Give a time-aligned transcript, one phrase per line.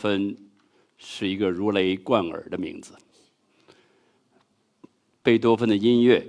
[0.00, 0.36] 贝多芬
[0.96, 2.94] 是一个如雷贯耳的名字。
[5.22, 6.26] 贝多芬的音乐，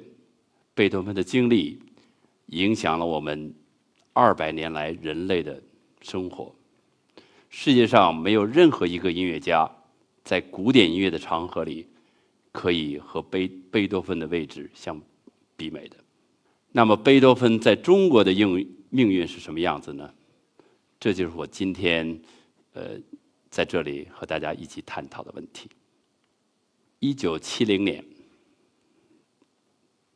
[0.74, 1.80] 贝多芬的经历，
[2.48, 3.54] 影响了我们
[4.12, 5.62] 二百年来人类的
[6.02, 6.54] 生活。
[7.50, 9.70] 世界上没有任何一个音乐家
[10.26, 11.88] 在古典音乐的长河里
[12.52, 15.02] 可以和贝贝多芬的位置相
[15.58, 15.96] 媲美的。
[16.74, 20.14] 那么，贝多芬在中国的命命运是什么样子呢？
[21.00, 22.22] 这就是我今天
[22.74, 22.98] 呃
[23.52, 25.70] 在这里和大家一起探讨的问题。
[27.00, 28.04] 一九七零年。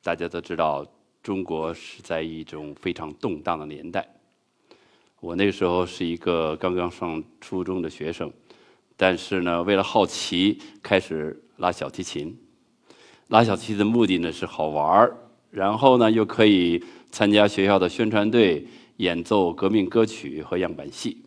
[0.01, 0.85] 大家都知道，
[1.23, 4.07] 中国是在一种非常动荡的年代。
[5.19, 8.31] 我那时候是一个刚刚上初中的学生，
[8.95, 12.37] 但是呢，为了好奇，开始拉小提琴。
[13.29, 15.17] 拉小提琴的目的呢是好玩儿，
[15.49, 21.24] 然后呢又可以参加学校的宣传队，演奏革命歌曲和样板戏。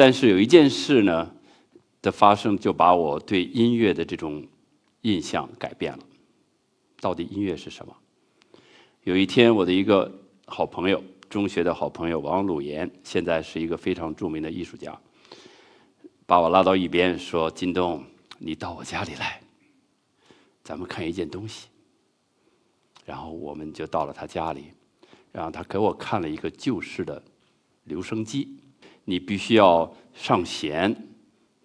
[0.00, 1.30] 但是有一件事呢
[2.00, 4.42] 的发生，就把我对音乐的这种
[5.02, 5.98] 印象改变了。
[7.02, 7.94] 到底音乐是什么？
[9.02, 10.10] 有一天，我的一个
[10.46, 14.98] 好朋友，中学的好朋友王鲁岩，现在是一个非常著名的艺术家，
[16.24, 18.02] 把我拉到一边说：“金东，
[18.38, 19.42] 你到我家里来，
[20.64, 21.68] 咱们看一件东西。”
[23.04, 24.72] 然后我们就到了他家里，
[25.30, 27.22] 然后他给我看了一个旧式的
[27.84, 28.56] 留声机，
[29.04, 30.94] 你必须要上弦，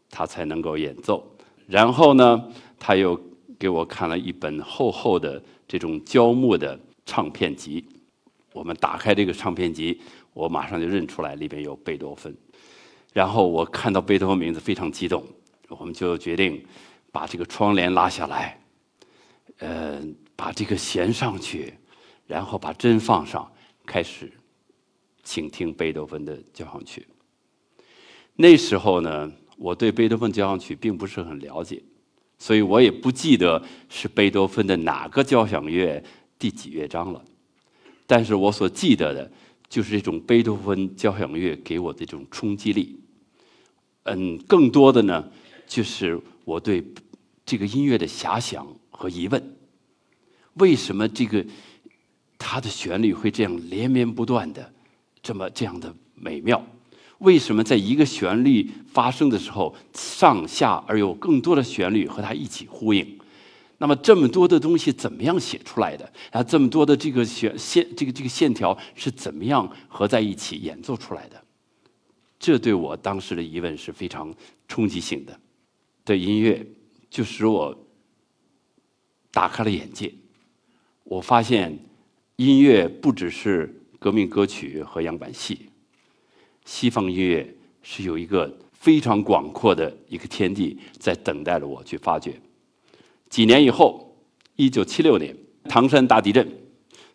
[0.10, 1.26] 他才能够演奏。
[1.68, 3.20] 然后呢，他又。
[3.58, 7.84] 给我看了一本厚厚的这种胶木的唱片集，
[8.52, 9.98] 我们打开这个唱片集，
[10.34, 12.36] 我马上就认出来里边有贝多芬。
[13.14, 15.26] 然后我看到贝多芬名字非常激动，
[15.70, 16.62] 我们就决定
[17.14, 18.60] 把这个窗帘拉下来，
[19.60, 20.02] 呃，
[20.36, 21.74] 把这个弦上去，
[22.28, 23.50] 然后把针放上，
[23.86, 24.30] 开始
[25.24, 27.08] 倾听贝多芬的交响曲。
[28.36, 31.82] 那时候呢，我对贝多芬交响曲并不是很了解。
[32.38, 36.04] 所以我也不记得是贝多芬的哪个交响乐
[36.38, 37.24] 第几乐章了，
[38.06, 39.32] 但是我所记得的，
[39.70, 43.00] 就是这种贝多芬交响乐给我的这种冲击力。
[44.04, 45.32] 嗯，更多的呢，
[45.66, 46.84] 就是我对
[47.46, 49.42] 这个音乐的遐想和疑问：
[50.56, 51.44] 为什么这个
[52.38, 54.74] 它的旋律会这样连绵不断的，
[55.24, 56.62] 这么这样的美妙？
[57.26, 63.20] 为什么在一个旋律发生的时候，上下而有更多的旋律和它一起呼应？
[63.80, 66.10] 那么这么多的东西怎么样写出来的？
[66.32, 71.44] 然后这么多的这个弦线，这个这个线条是怎么样合在一起演奏出来的？
[72.40, 74.34] 这对我当时的疑问是非常
[74.68, 75.38] 冲击性的。
[76.06, 76.66] 的音乐
[77.10, 77.76] 就使我
[79.32, 80.14] 打开了眼界。
[81.04, 81.78] 我发现
[82.36, 85.70] 音乐不只是革命歌曲和样板戏。
[86.66, 92.34] 西方音乐是有一个非常广阔的一个天地在等待着我去发掘。
[93.30, 94.16] 几年以后，
[94.56, 95.36] 一九七六年
[95.70, 96.48] 唐山大地震，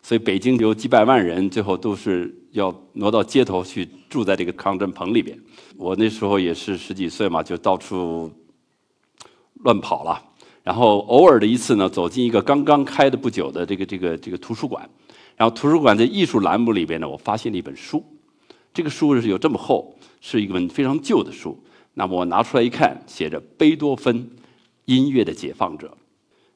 [0.01, 5.37] 所以北京有几百万人最后都是要挪到街头去住在这个抗震棚里边。
[5.77, 8.31] 我那时候也是十几岁嘛，就到处
[9.63, 10.21] 乱跑了。
[10.63, 14.87] 然后偶尔的一次呢，走进一个刚刚开的不久的这个这个这个图书馆，
[15.35, 18.03] 然后图书馆的艺术栏目里边呢，我发现了一本书。
[18.73, 21.61] 这个书是有这么厚，是一本非常旧的书。
[21.93, 24.29] 那么我拿出来一看，写着“贝多芬，
[24.85, 25.95] 音乐的解放者”，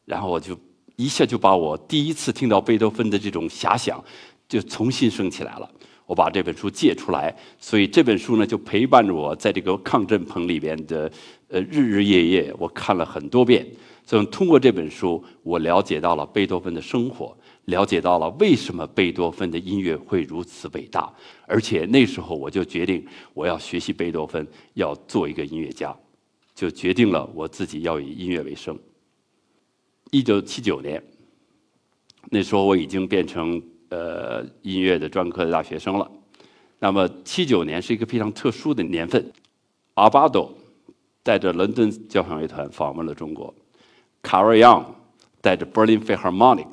[0.05, 0.57] 然后我就
[0.95, 4.01] 一下就把我第一次听到贝多芬的这种遐想，
[4.47, 5.69] 就重新升起来了。
[6.05, 11.11] 我把这本书借出来，所以这本书呢就陪伴着我在这个抗震棚里边的
[11.49, 13.67] 呃日日夜夜，我看了很多遍。
[14.05, 17.35] 所以通过这本书，我了解到了贝多芬的生活。
[17.65, 21.11] 了解到了为什么贝多芬的音乐会如此伟大，
[21.47, 25.95] 而且那时候我就决定我要学习贝多芬，要做一个音乐家，
[26.53, 28.77] 就决定了我自己要以音乐为生。
[30.11, 31.03] 一九七九年，
[32.29, 36.09] 那时候我已经变成呃音乐的专科的大学生了。
[36.77, 39.31] 那么七九年是一个非常特殊的年份，
[39.95, 40.53] 阿巴多
[41.23, 43.51] 带着伦敦交响乐团访问了中国，
[44.21, 44.95] 卡瑞昂
[45.41, 46.67] 带着 Berlin Philharmonic。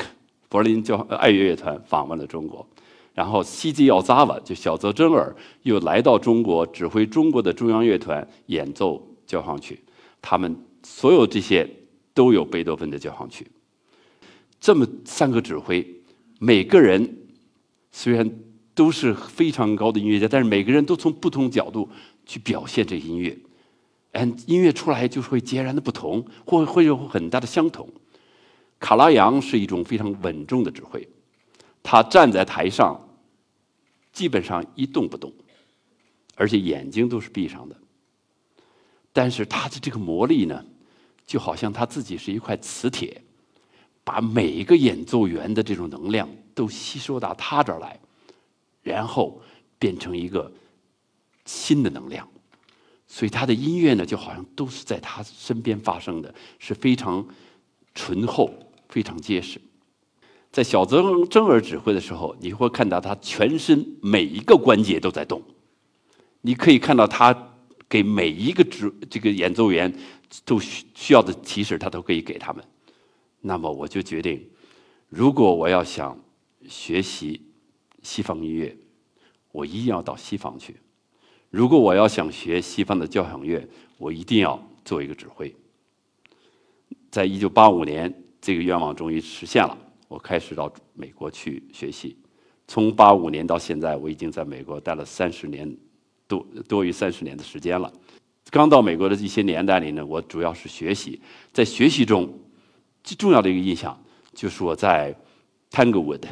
[0.52, 2.68] 柏林交爱乐乐团访问了中国，
[3.14, 9.80] 然后西吉奥扎瓦就小泽征尔又来到中国指挥中国的中央乐团演奏交响曲，
[10.20, 11.66] 他们所有这些
[12.12, 13.46] 都有贝多芬的交响曲。
[14.60, 16.02] 这么三个指挥，
[16.38, 17.16] 每个人
[17.90, 18.30] 虽然
[18.74, 21.88] 都是非常高的音乐家，但是每个人都从不同角度
[22.26, 23.38] 去表现这音乐，
[24.10, 27.88] 嗯，音乐出来就会截然的不同，或会有很大的相同。
[28.82, 31.08] 卡拉扬是一种非常稳重的指挥，
[31.84, 33.00] 他站在台上，
[34.12, 35.32] 基本上一动不动，
[36.34, 37.76] 而且眼睛都是闭上的。
[39.12, 40.64] 但是他的这个魔力呢，
[41.24, 43.22] 就好像他自己是一块磁铁，
[44.02, 48.00] 把每一个演奏员的这种能量都吸收到他这儿来，
[48.82, 49.40] 然后
[49.78, 50.52] 变成一个
[51.44, 52.28] 新的能量。
[53.06, 57.24] 所以他的音乐呢，就好像都是在他身边发生的，是非常
[57.94, 58.50] 醇厚、
[58.92, 59.58] 非常结实。
[60.50, 65.42] 在小曾真儿指挥的时候，你会看到他全身每一个关节都在动。
[66.42, 67.54] 你可以看到他
[67.88, 69.90] 给每一个指这个演奏员
[70.44, 72.62] 都需需要的提示，他都可以给他们。
[73.40, 74.46] 那么我就决定，
[75.08, 76.22] 如果我要想
[76.68, 77.40] 学习
[78.02, 78.76] 西方音乐，
[79.52, 80.76] 我一定要到西方去。
[81.48, 83.66] 如果我要想学西方的交响乐，
[83.96, 85.54] 我一定要做一个指挥。
[87.10, 89.78] 在一九八五年，这个愿望终于实现了，
[90.08, 92.16] 我开始到美国去学习。
[92.66, 95.72] 从八五年到现在，我已经在美国待了三十年
[96.26, 97.92] 多多于三十年的时间了。
[98.50, 101.20] 刚到美国的一些年代里呢，我主要是学习。
[101.52, 102.28] 在学习中，
[103.04, 103.96] 最重要的一个印象
[104.34, 105.14] 就是我在
[105.70, 106.22] Tanglewood。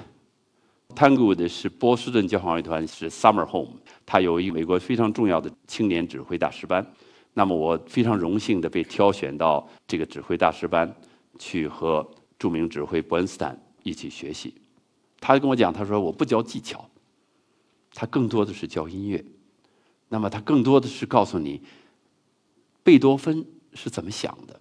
[0.97, 3.77] Tanglewood 是波士顿交响乐团，是 Summer Home。
[4.05, 6.85] 它有一美国非常重要的青年指挥大师班，
[7.35, 10.93] 那么我非常荣幸的被挑选到这个指挥大师班，
[11.41, 12.07] 去和
[12.39, 14.55] 著名指挥伯恩斯坦一起学习。
[15.19, 16.89] 他跟我讲，他说我不教技巧，
[17.95, 19.25] 他更多的是教音乐。
[20.09, 21.63] 那么他更多的是告诉你，
[22.83, 24.61] 贝多芬是怎么想的，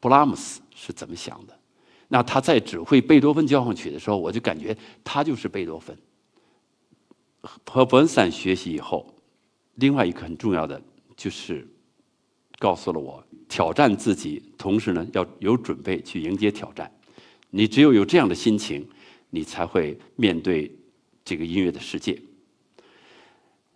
[0.00, 1.56] 布拉姆斯是怎么想的。
[2.08, 5.96] 那他在指挥贝多芬交响曲的时候，我就感觉他就是贝多芬。
[7.66, 9.14] 和伯恩斯坦学习以后，
[9.74, 10.80] 另外一个很重要的
[11.16, 11.68] 就是
[12.64, 16.90] 告诉了我挑战自己，同时呢要有准备去迎接挑战。
[17.50, 18.88] 你只有有这样的心情，
[19.28, 20.74] 你才会面对
[21.22, 22.18] 这个音乐的世界。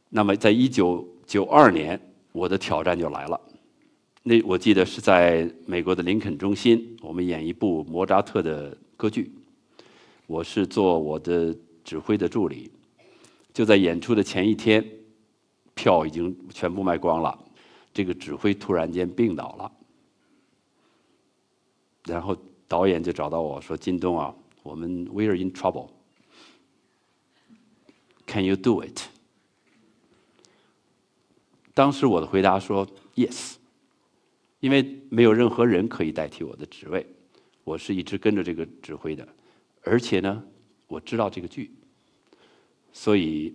[0.09, 2.01] 那么，在一九九二年，
[2.33, 3.39] 我的挑战就来了。
[4.23, 9.31] 那我记得是在美国的林肯中心，我们演一部莫扎特的歌剧，
[10.27, 12.71] 我是做我的指挥的助理。
[13.53, 14.83] 就在演出的前一天，
[15.75, 17.39] 票已经全部卖光了。
[17.99, 19.73] 这个指挥突然间病倒了，
[22.05, 25.89] 然后导演就找到我说：“金东啊，我们 we are in trouble.
[28.25, 29.01] Can you do it？”
[31.75, 32.87] 当时我的回答说
[33.17, 33.57] ：“Yes。”
[34.61, 37.05] 因为没有任何人可以代替我的职位，
[37.65, 39.27] 我是一直跟着这个指挥的，
[39.83, 40.45] 而且呢，
[40.87, 41.75] 我知道这个剧。
[42.93, 43.53] 所以，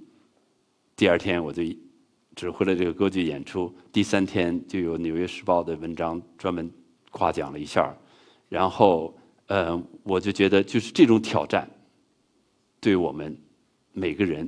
[0.98, 1.64] 第二天我就
[2.36, 3.74] 指挥了这个歌剧演出。
[3.92, 6.72] 第三天就有《纽约时报》的文章专门
[7.12, 7.96] 夸奖了一下
[8.50, 9.16] 然后，
[9.48, 11.70] 呃，我就觉得就是这种挑战，
[12.80, 13.36] 对我们
[13.92, 14.48] 每个人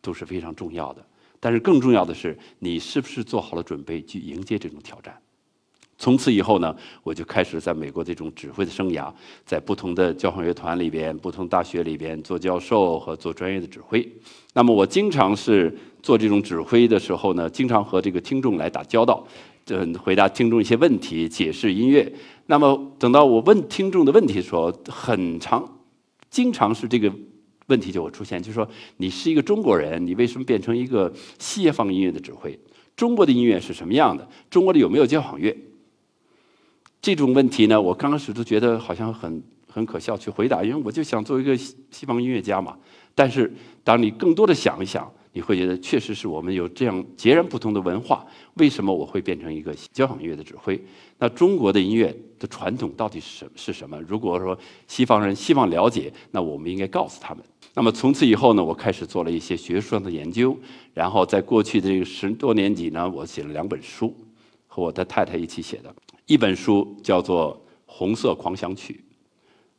[0.00, 1.04] 都是非常重要的。
[1.40, 5.16] 但是更重要的是，你是不是做好了准备去迎接这种挑战？
[6.04, 9.10] 从此以后呢，我就开始在美国这种指挥的生涯，
[9.46, 14.06] 在不同的交响乐团里边、不同大学里边做教授和做专业的指挥。
[14.52, 19.26] 那么我经常是做这种指挥的时候呢，经常和这个听众来打交道，
[19.68, 22.12] 嗯，回答听众一些问题，解释音乐。
[22.48, 25.66] 那么等到我问听众的问题的时候，很长，
[26.28, 27.10] 经常是这个
[27.68, 28.68] 问题就会出现，就是说
[28.98, 32.58] 你是一个中国人，你为什么变成一个西方音乐的指挥？
[32.94, 34.28] 中国的音乐是什么样的？
[34.50, 35.56] 中国的有没有交响乐？
[37.04, 42.74] 这种问题呢，我刚开始都觉得好像很很可笑去回答，因为我就想做一个西方音乐家嘛。
[43.14, 43.52] 但是
[43.84, 48.24] 当你更多的想一想，你会觉得确实是我们有这样截然不同的文化。
[48.54, 50.82] 为什么我会变成一个交响乐的指挥？
[51.18, 54.00] 那中国的音乐的传统到底是什是什么？
[54.08, 54.58] 如果说
[54.88, 57.44] 西方人希望了解，那我们应该告诉他们。
[57.74, 60.56] 那么从此以后呢，我开始做了一些学术上的研究。
[60.94, 64.16] 然后在过去的这个十多年里呢，我写了两本书，
[64.66, 65.94] 和我的太太一起写的。
[66.26, 67.54] 一本书叫做
[67.84, 68.94] 《红色狂想曲》，《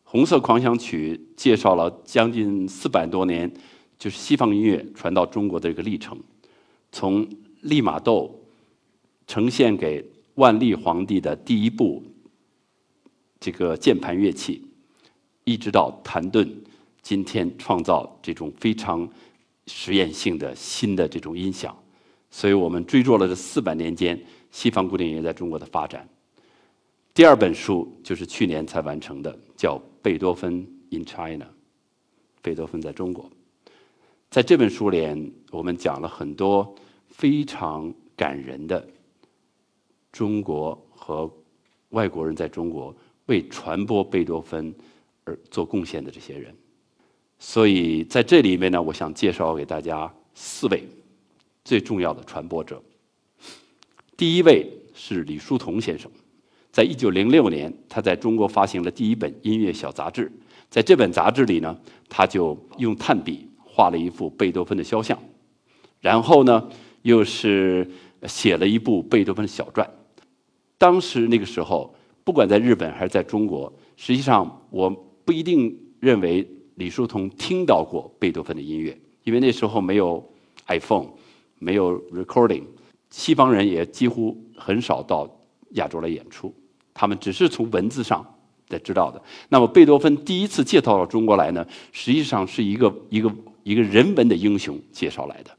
[0.03, 3.51] 红色狂想曲》介绍了将近四百多年，
[3.97, 6.15] 就是西方音乐传到中国的一个历程，
[6.91, 7.27] 从
[7.61, 8.39] 利玛窦
[9.25, 12.03] 呈现给万历皇帝的第一部
[13.39, 14.63] 这个键盘乐器，
[15.45, 16.47] 一直到谭盾
[17.01, 19.09] 今天创造这种非常
[19.65, 21.75] 实验性的新的这种音响，
[22.29, 26.07] 所以我们追溯了这四百年间西方古典音乐在中国的发展。
[27.15, 30.55] 第二本书就是去年才完成的，叫《贝多芬
[30.89, 31.45] in China》，
[32.41, 33.31] 贝多芬在中国。
[34.29, 36.75] 在这本书里，我们讲了很多
[37.07, 38.85] 非常感人的
[40.11, 41.31] 中国和
[41.91, 42.93] 外国人在中国
[43.27, 44.75] 为传播贝多芬
[45.23, 46.53] 而做贡献的这些人。
[47.39, 50.83] 所以在这里面呢，我想介绍给大家四位
[51.63, 52.83] 最重要的传播者。
[54.17, 54.69] 第一位。
[54.97, 56.09] 是李叔同先生。
[56.75, 60.29] 在一九零六年，他在中国发行了第一本音乐小杂志。
[60.69, 61.79] 在这本杂志里呢，
[62.09, 65.17] 他就用炭笔画了一幅贝多芬的肖像，
[66.01, 66.69] 然后呢，
[67.03, 67.89] 又是
[68.23, 69.89] 写了一部贝多芬的小传。
[70.77, 74.89] 当时那个时候，不管在日本还是在中国，实际上我
[75.23, 80.21] 不一定认为李叔同听到过贝多芬的音乐，因为那时候没有
[80.67, 81.07] iPhone，
[81.57, 82.63] 没有 recording，
[83.09, 85.25] 西方人也几乎很少到
[85.75, 86.53] 亚洲来演出。
[86.95, 88.25] 他们只是从文字上
[88.67, 89.21] 在知道的。
[89.49, 95.51] 那么贝多芬第一次介绍到中国来呢，实际上是一个一个一个人文的英雄介绍来的。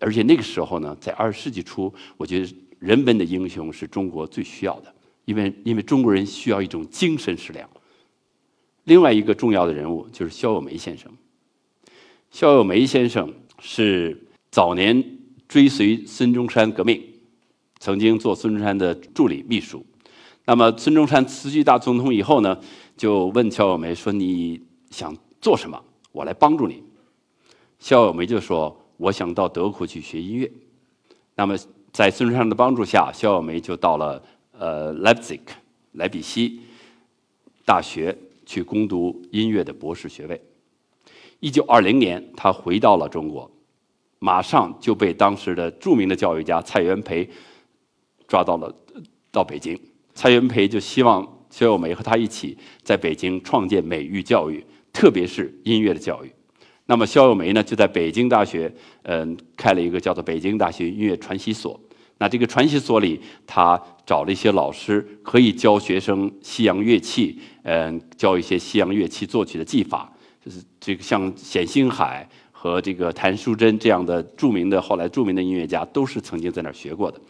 [0.00, 4.92] 而且那个时候呢，在二十世纪初，我觉得人文的英雄是中国最需要的，
[5.26, 7.68] 因为因为中国人需要一种精神食粮。
[8.84, 11.08] 另外一个重要的人物就是萧友梅先生。
[12.30, 15.04] 萧友梅先生是早年
[15.46, 17.00] 追随孙中山革命，
[17.78, 19.86] 曾经做孙中山的助理秘书。
[20.44, 22.58] 那么孙中山辞去大总统以后呢，
[22.96, 25.80] 就问肖友梅说：“你想做什么？
[26.10, 26.82] 我来帮助你。”
[27.78, 30.50] 肖友梅就说：“我想到德国去学音乐。”
[31.36, 31.56] 那么
[31.92, 34.22] 在孙中山的帮助下，肖友梅就到了
[34.58, 35.40] 呃 Leipzig
[35.92, 36.60] 莱比锡
[37.64, 40.40] 大学去攻读音乐的博士学位。
[41.38, 43.50] 一九二零年，他回到了中国，
[44.18, 47.28] 马上就被当时的著名的教育家蔡元培
[48.26, 48.74] 抓到了
[49.30, 49.78] 到北京。
[50.14, 56.30] 蔡元培就希望肖友梅和他一起在北京创建美育教育，特别是音乐的教育。
[56.86, 61.80] 那么肖友梅呢，就在北京大学，嗯，开了一个叫做北京大学音乐传习所。
[62.18, 70.12] 那这个传习所里，他找了一些老师，可以教学生西洋乐器，嗯，教一些西洋乐器作曲的技法。
[70.44, 77.20] 就是这个像冼星海和这个谭淑珍这样的著名的后来著名的音乐家，都是曾经在那儿学过的。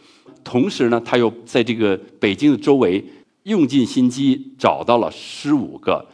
[0.43, 3.03] 同时呢，他又在这个北京的周围
[3.43, 6.05] 用尽心机找到了十五个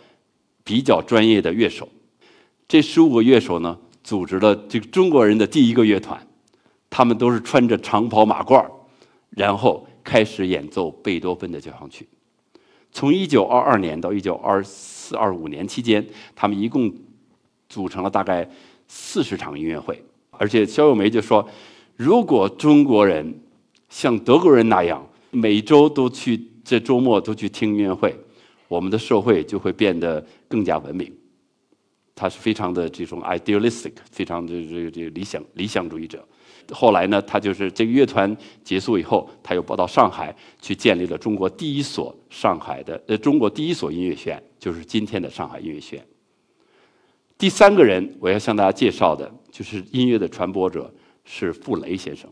[0.64, 1.88] 比较专业的乐手。
[2.68, 6.20] 这十五个乐手呢，组织了这个中国人的第一个乐团。
[6.92, 8.66] 他们都是穿着长袍马褂
[9.30, 12.08] 然后开始演奏贝多芬的交响曲。
[12.92, 16.04] 从一九二二年到一九二四二五年期间，
[16.36, 16.92] 他们一共
[17.68, 18.50] 组成了大概
[18.88, 20.04] 四十场音乐会。
[20.32, 21.48] 而且肖友梅就说
[21.96, 23.34] ：“如果中国人……”
[23.90, 28.16] 像德国人那样，每周都去，这周末都去听音乐会，
[28.68, 31.12] 我们的社会就会变得更加文明。
[32.16, 36.24] 他是非常的这种 idealistic，非常的这个这个理想理想主义者。
[36.72, 46.06] 后来呢，他就是这个乐团结束以后，他又跑到上海去建立了中国第一所上海的呃中国第一所音乐学院，就是今天的上海音乐学院。
[47.38, 50.94] 第三个人我要向大家介绍的，就是音乐的传播者
[51.24, 52.30] 是傅雷先生。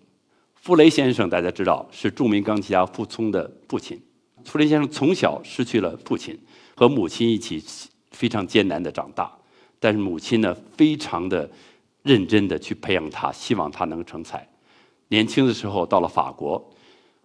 [0.67, 3.97] 傅雷先生，大家知道是著名钢琴家傅聪的父亲。
[4.43, 6.37] 傅雷先生从小失去了父亲，
[6.75, 7.63] 和母亲一起
[8.11, 9.31] 非常艰难的长大。
[9.79, 11.49] 但是母亲呢，非常的
[12.03, 14.45] 认真的去培养他，希望他能成才。
[15.07, 16.61] 年轻的时候到了法国，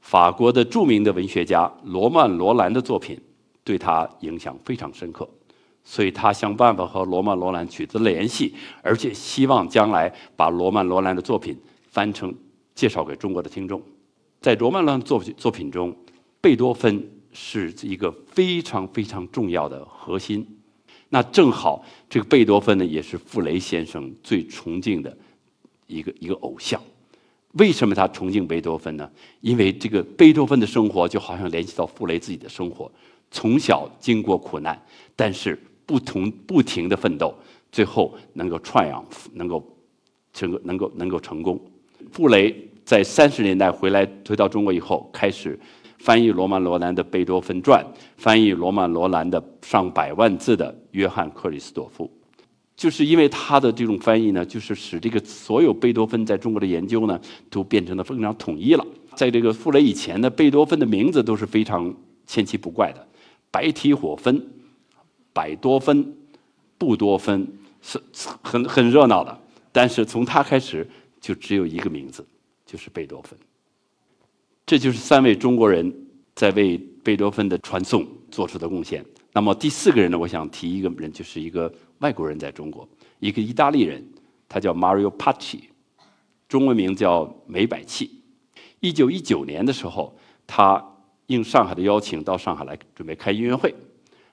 [0.00, 3.20] 法国的著名的文学家罗曼·罗兰的作品
[3.64, 5.28] 对他影响非常深刻，
[5.82, 12.32] 所以他想办法和罗曼·罗兰取得联系，而且希望将来把罗曼·罗兰的作品翻成。
[12.74, 13.82] 介绍给中国的听众，
[14.40, 15.96] 在罗曼·罗兰作品作品中，
[16.40, 20.46] 贝多芬是一个非常非常重要的核心。
[21.10, 25.16] 那正好，这个贝多芬呢，也是傅雷先生最崇敬的
[25.86, 26.80] 一个一个偶像。
[27.52, 29.10] 为什么他崇敬贝多芬呢？
[29.42, 32.90] 因为这个贝多芬的生活就好像联系到傅雷自己的生活，
[33.30, 34.82] 从小经过苦难，
[35.14, 37.34] 但是不同不停的奋斗，
[37.70, 39.62] 最后能够 triumph，能够
[40.32, 41.60] 成能够能够成功。
[42.12, 42.54] 傅雷
[42.84, 45.58] 在三十年代回来回到中国以后，开始
[45.98, 47.82] 翻译罗曼·罗兰的《贝多芬传》，
[48.18, 52.04] 翻译罗曼·罗兰的上百万字的《约翰·克里斯朵夫》。
[52.76, 58.84] 就是因为他的这种翻译呢，就是使这个所有贝多芬在中国的研究呢，都变成了非常统一了。
[59.14, 61.94] 在这个傅雷以前呢，贝多芬的名字都是非常
[62.26, 63.06] 千奇不怪的，
[63.50, 64.44] 白提火芬、
[65.32, 66.14] 百多芬、
[66.76, 67.46] 布多芬，
[67.80, 67.98] 是
[68.42, 69.38] 很很热闹的。
[69.70, 70.86] 但是从他开始。
[71.22, 72.26] 就只有一个名字，
[72.66, 73.38] 就是贝多芬。
[74.66, 75.94] 这就是三位中国人
[76.34, 79.04] 在为贝多芬的传颂做出的贡献。
[79.32, 80.18] 那么第四个人呢？
[80.18, 82.86] 我想提一个人，就是一个外国人在中国，
[83.20, 84.04] 一个意大利人，
[84.48, 85.60] 他叫 Mario Pacci，
[86.48, 88.20] 中文名叫梅百器。
[88.80, 90.84] 一九一九年的时候，他
[91.26, 93.72] 应上海的邀请到上海来准备开音乐会。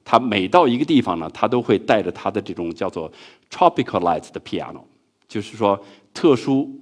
[0.04, 3.12] 他每到一个地方呢，他都会带着他的这种叫做
[3.52, 4.82] tropicalized 的 piano，
[5.28, 5.80] 就是说。
[6.14, 6.80] 特殊，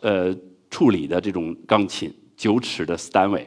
[0.00, 0.36] 呃，
[0.70, 3.46] 处理的这种钢琴九尺的 Steinway，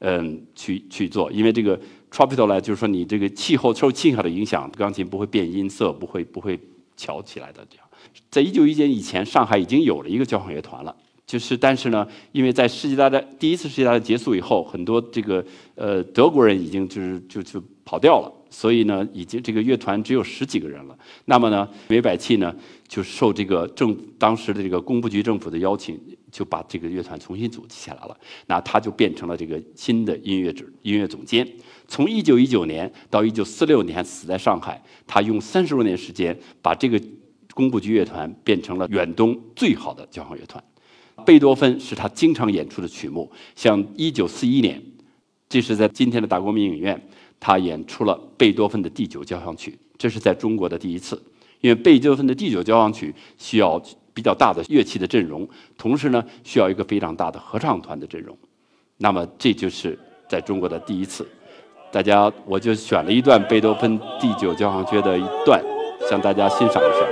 [0.00, 1.78] 嗯，去去做，因为这个
[2.10, 6.58] Tropical 呢，就是说你这个气候受气候的影响，钢琴不会变音色，不会不会
[6.96, 7.86] 翘起来的这样。
[8.30, 10.96] 在一九一年以前，上海已经有了一个交响乐团了。
[11.26, 15.44] 就是，但是呢，因为在世界大战第一次世界大战结束以后，很多这个
[15.76, 20.96] 呃德国人已经就是就就跑掉了，所以呢，已经这个乐团只有十几个人了。
[21.24, 22.54] 那么呢，梅百器呢
[22.86, 25.98] 就受这个政当时的这个工部局政府的邀请，
[26.30, 28.16] 就把这个乐团重新组织起来了。
[28.46, 31.44] 那他就变成了这个新的音乐指音乐总监。
[31.88, 37.02] 从一九一九年到一九四六年死在上海，他用三十多年时间把这个
[37.54, 40.62] 工部局乐团变成了远东最好的交响乐团。
[41.26, 44.80] 贝多芬是他经常演出的曲目，像一九四一年，
[45.48, 47.08] 这是在今天的大国民影院，
[47.40, 51.20] 他演出了贝多芬的第九交响曲，这是在中国的第一次。
[51.60, 53.82] 因为贝多芬的第九交响曲需要
[54.14, 58.36] 比较大的乐器的阵容，同时呢需要一个非常大的合唱团的阵容，
[58.98, 61.26] 那么这就是在中国的第一次。
[61.92, 65.60] 大家，我就选了一段贝多芬第九交响曲的一段，
[66.08, 67.06] 向大家欣赏一下。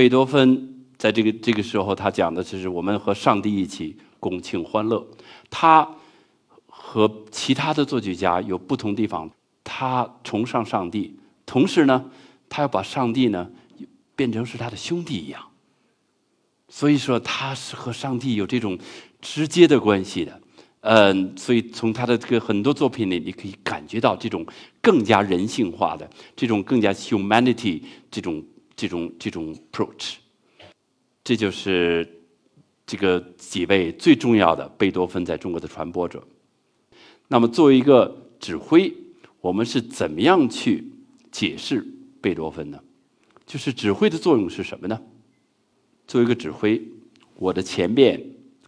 [0.00, 5.06] 贝多芬在这个这个时候，他讲的就是我们和上帝一起共庆欢乐。
[5.50, 5.86] 他
[6.66, 9.30] 和其他的作曲家有不同地方，
[9.62, 12.02] 他崇尚上帝，同时呢，
[12.48, 13.50] 他要把上帝呢
[14.16, 15.42] 变成是他的兄弟一样。
[16.70, 18.78] 所以说，他是和上帝有这种
[19.20, 20.40] 直接的关系的。
[20.80, 24.46] 嗯，所以从他的这个很多作品里，你可以感觉到这种
[24.80, 28.42] 更加人性化的，这种更加 humanity 这种。
[28.80, 30.14] 这种这种 approach，
[31.22, 32.08] 这就是
[32.86, 36.26] 这个几位最重要的贝多芬在中国的传播者。
[37.28, 38.90] 那么，作为一个指挥，
[39.42, 40.82] 我们是怎么样去
[41.30, 41.86] 解释
[42.22, 42.80] 贝多芬呢？
[43.44, 44.98] 就是指挥的作用是什么呢？
[46.06, 46.80] 作为一个指挥，
[47.34, 48.18] 我的前边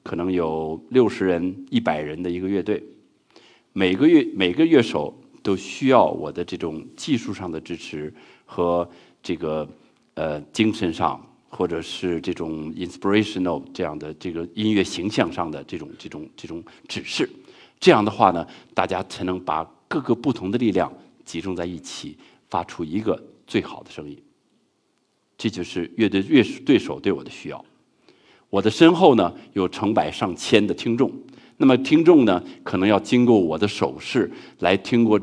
[0.02, 2.84] 可能有六十人、一百人的一个乐队，
[3.72, 8.12] 每个乐每个乐手都需要我的这种技术上的支持
[8.44, 8.86] 和
[9.22, 9.66] 这个。
[10.14, 17.28] 呃，精神上或者是这种 inspirational 这样的这个音乐形象上的这种这种这种指示，
[17.80, 20.92] 这样的话呢，大家才能把各个不同的力量
[21.24, 22.16] 集中在一起，
[22.48, 24.22] 发出一个最好的声音。
[25.38, 27.64] 这就是乐队乐对手对我的需要。
[28.50, 31.10] 我的身后呢有成百上千的听众，
[31.56, 35.18] 那么听众呢可能要经过我的手势来听过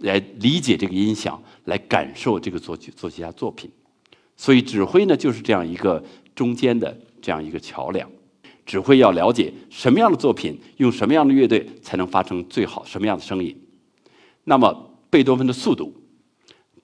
[0.00, 3.70] 来理解这个音响，来感受这个作曲作曲家作品。
[4.36, 6.02] 所以指挥呢，就是这样一个
[6.34, 8.08] 中间的这样一个桥梁。
[8.66, 13.54] 指挥要了解什么样的作品，用什么样的乐队才能发生最好什么样的声音。
[14.44, 15.94] 那么贝多芬的速度，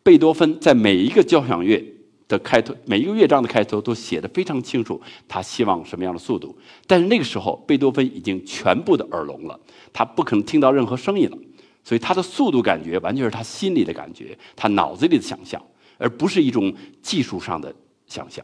[0.02, 1.82] 贝多芬在每一个交响乐
[2.28, 6.54] 的开头，每一个乐章的开头都写的非常清楚，他希望什么样的速度。
[6.86, 9.58] 但是那个时候，贝多芬已经全部的耳聋了，
[9.90, 11.38] 他不可能听到任何声音了，
[11.82, 15.60] 所以他的速度感觉完全是他心里的感觉，他脑子里的想象。
[16.00, 17.72] 而不是一种技术上的
[18.06, 18.42] 想象，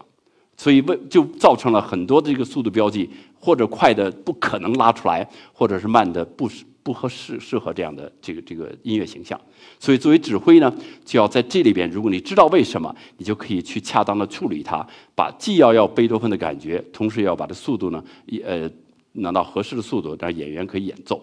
[0.59, 3.09] 所以为就造成了很多的这个速度标记，
[3.41, 6.49] 或者快的不可能拉出来，或者是慢的不
[6.83, 9.41] 不合适适合这样的这个这个音乐形象。
[9.81, 18.05] 所以作为指挥呢，就要在这里边，如果你知道为什么，你就可以去恰当的处理它，把既要要贝多芬的感觉，同时要把这速度呢，
[18.45, 18.71] 呃，
[19.13, 21.21] 拿到合适的速度，让演员可以演奏。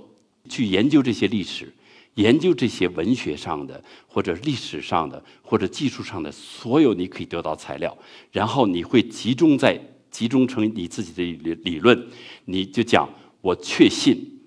[0.50, 1.72] 去研究这些历史。
[2.16, 7.98] 研究这些文学上的，或者历史上的，或者技术上的所有你可以得到材料，
[8.32, 9.80] 然后你会集中在
[10.12, 12.08] 集中成你自己的理理论，
[12.46, 13.10] 你就讲
[13.42, 14.40] 我确信，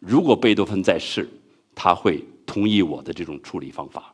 [0.00, 1.28] 如果贝多芬在世，
[1.76, 4.12] 他会同意我的这种处理方法，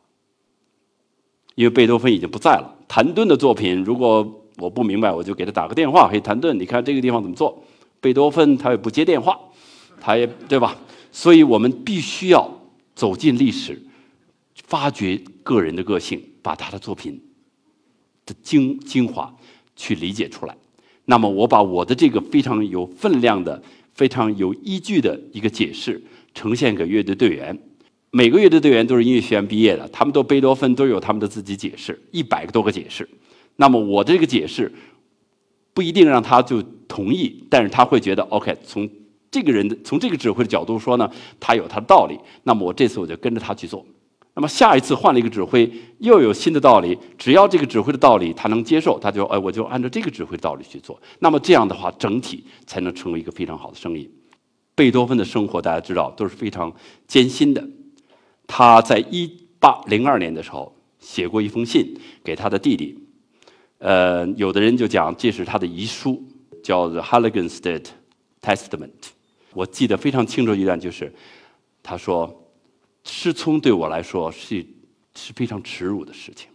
[1.54, 2.76] 因为贝多芬已经不在了。
[2.86, 7.64] 谭盾的作品，如果我不明白，我就给他打个电话，嘿，谭盾，你看这个地方怎么做？
[8.02, 9.40] 贝多芬他也不接电话，
[9.98, 10.76] 他也对吧？
[11.10, 12.46] 所以我们必须要。
[12.96, 13.80] 走进历史，
[14.64, 17.22] 发掘个人的个性，把他的作品
[18.24, 19.32] 的精精华
[19.76, 20.56] 去理解出来。
[21.04, 23.62] 那么我把我的这个非常有分量的、
[23.94, 26.02] 非常有依据的一个解释
[26.34, 27.56] 呈现给乐队队员。
[28.10, 33.06] 每个乐队队员都是音乐学院毕业的，他们都贝多芬都有他们的自己解释，一百个多个解释。
[33.56, 34.72] 那么我的这个解释
[35.74, 38.56] 不一定让他就同意，但是他会觉得 OK。
[38.64, 38.88] 从
[39.30, 42.18] 这个人的从这个指挥的角度说呢，他有他的道理。
[42.44, 43.84] 那么我这次我就跟着他去做。
[44.34, 46.98] 那么下一次换了一个指挥，又有新的道理。
[47.16, 51.00] 只要这个指挥的道理他能接受，他就哎，我就按照这个指挥的道理去做。
[51.20, 54.10] 那么这样的话，整体才能成为一个非常好的生意。
[54.74, 56.70] 贝多芬的生活大家知道都是非常
[57.06, 57.66] 艰辛的。
[58.46, 59.26] 他在一
[59.58, 62.98] 八零二年的时候写过一封信给他的弟弟，
[63.78, 66.22] 呃，有的人就讲这是他的遗书，
[66.62, 67.86] 叫做《Heiligenstadt
[68.42, 68.90] Testament》。
[69.56, 71.10] 我记得非常清楚一段，就是
[71.82, 72.42] 他说。
[73.08, 74.66] 失聪对我来说是
[75.14, 76.50] 是非常耻辱的事情。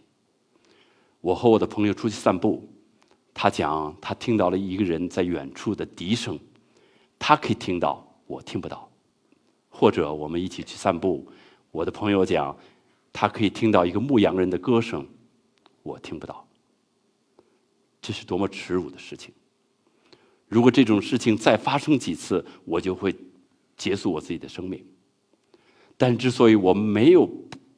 [1.22, 2.68] 我和我的朋友出去散步，
[3.32, 6.38] 他讲他听到了一个人在远处的笛声，
[7.18, 8.86] 他可以听到，我听不到。
[9.70, 11.26] 或者我们一起去散步，
[11.70, 12.54] 我的朋友讲
[13.14, 15.08] 他可以听到一个牧羊人的歌声，
[15.82, 16.46] 我听不到。
[18.02, 19.32] 这是多么耻辱的事情！
[20.52, 23.14] 如果这种事情再发生几次，我就会
[23.74, 24.84] 结束我自己的生命。
[25.96, 27.26] 但之所以我没有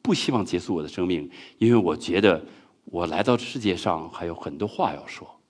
[0.03, 2.45] 不希望结束我的生命，因为我觉得
[2.87, 5.41] 我来到世界上还有很多话要说，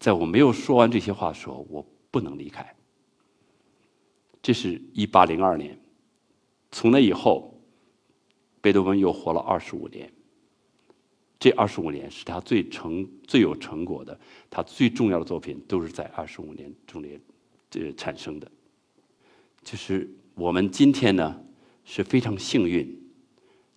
[0.00, 2.74] 在我没有说完这些话的时候，我不能离开。
[4.42, 5.78] 这是一八零二年，
[6.72, 7.62] 从那以后，
[8.60, 10.12] 贝多芬又活了二十五年。
[11.42, 14.16] 这二十五年是他最成最有成果的，
[14.48, 17.20] 他最重要的作品都是在二十五年中间
[17.68, 18.48] 这产生的。
[19.64, 21.40] 就是我们今天呢。
[21.84, 22.88] 是非常幸运，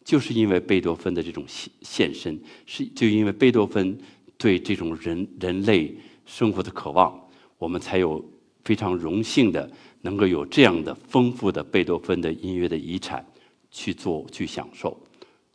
[0.04, 3.98] 就是因为贝多芬的这种现现身，是就因为贝多芬
[4.38, 7.20] 对这种人人类生活的渴望，
[7.58, 8.24] 我们才有
[8.64, 9.68] 非常荣幸的
[10.02, 13.26] 能够有这样的丰富的贝多芬的音乐的遗产
[13.72, 14.96] 去做去享受。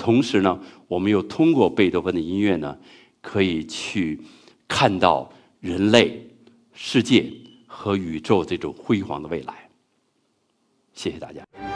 [0.00, 0.58] 同时呢，
[0.88, 2.74] 我们又通过贝多芬的音乐呢，
[3.20, 4.18] 可以去
[4.66, 6.26] 看到人类、
[6.72, 7.30] 世界
[7.66, 9.68] 和宇宙这种辉煌的未来。
[10.94, 11.69] 谢谢大家。